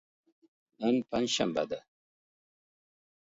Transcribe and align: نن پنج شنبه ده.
نن 0.81 0.95
پنج 1.09 1.27
شنبه 1.35 1.63
ده. 1.69 1.79